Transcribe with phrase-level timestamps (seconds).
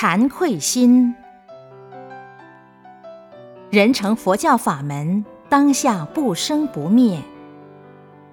[0.00, 1.14] 惭愧心。
[3.68, 7.20] 人成佛教法门，当下不生不灭，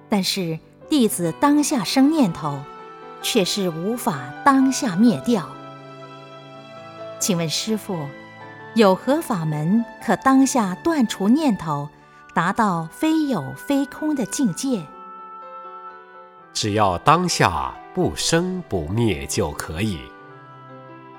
[0.08, 0.58] 但是
[0.88, 2.58] 弟子当下生念头，
[3.20, 5.46] 却是无法当下灭掉。
[7.18, 7.98] 请问师父，
[8.74, 11.90] 有何法门可当下断除念头，
[12.32, 14.86] 达到非有非空的境界？
[16.54, 20.00] 只要当下不生不灭就可以。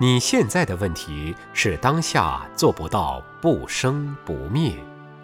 [0.01, 4.73] 你现在的问题是当下做不到不生不灭，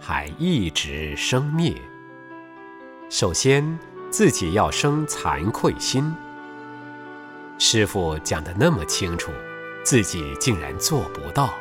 [0.02, 1.74] 还一直生灭。
[3.10, 3.80] 首先，
[4.12, 6.14] 自己要生惭愧心。
[7.58, 9.32] 师傅讲的那么清楚，
[9.82, 11.54] 自己竟然做不到。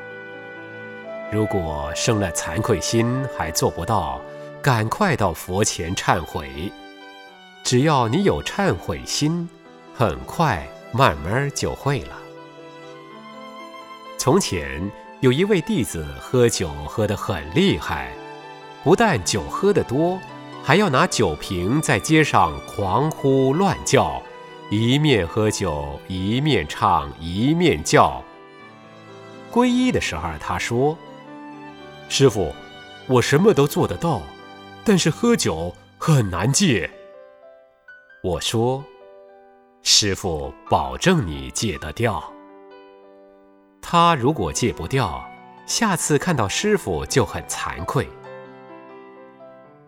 [1.30, 4.20] 如果生了惭愧心还做不到，
[4.60, 6.72] 赶快到佛前忏悔。
[7.62, 9.48] 只要你有忏悔心，
[9.94, 12.23] 很快慢慢就会了。
[14.24, 18.10] 从前有一位弟子喝酒喝得很厉害，
[18.82, 20.18] 不但酒喝得多，
[20.62, 24.22] 还要拿酒瓶在街上狂呼乱叫，
[24.70, 28.24] 一面喝酒一面唱一面叫。
[29.52, 30.96] 皈依的时候，他说
[32.08, 32.50] ：“师傅，
[33.06, 34.22] 我什么都做得到，
[34.86, 36.88] 但是喝酒很难戒。”
[38.24, 38.82] 我说
[39.84, 42.24] ：“师傅保证你戒得掉。”
[43.96, 45.24] 他如果戒不掉，
[45.66, 48.08] 下次看到师傅就很惭愧。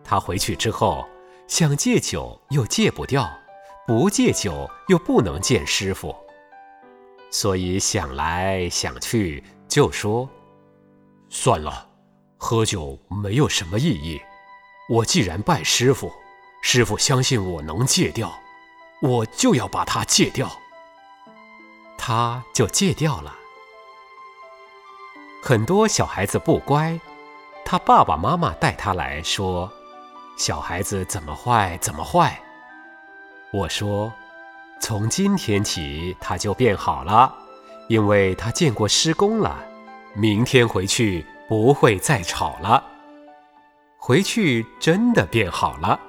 [0.01, 1.05] 他回去之后
[1.45, 3.29] 想戒酒又戒不掉，
[3.85, 6.15] 不戒酒又不能见师傅，
[7.29, 10.29] 所以想来想去就说
[11.27, 11.89] ：“算了，
[12.37, 14.21] 喝酒没有什么意义。
[14.87, 16.09] 我既然拜师傅，
[16.61, 18.33] 师傅相信我能戒掉，
[19.01, 20.49] 我就要把它戒掉。”
[21.99, 23.35] 他就戒掉了。
[25.41, 26.99] 很多小孩子不乖，
[27.63, 29.71] 他爸爸妈妈带他来说
[30.37, 32.37] ：“小孩子怎么坏怎么坏。”
[33.53, 34.11] 我说
[34.81, 37.33] ：“从今天起他就变好了，
[37.87, 39.63] 因为他见过施工了。
[40.13, 42.83] 明天回去不会再吵了。”
[43.97, 45.99] 回去真的变好了。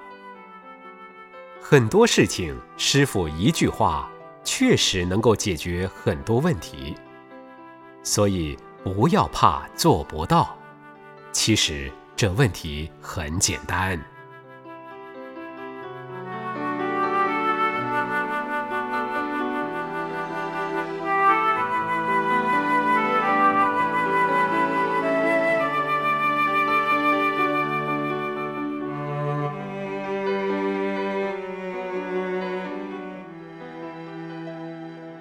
[1.61, 4.11] 很多事情，师傅一句话
[4.43, 6.97] 确实能够解决很多问题，
[8.03, 8.59] 所以。
[8.95, 10.57] 不要怕做不到，
[11.31, 14.03] 其实这问题很简单。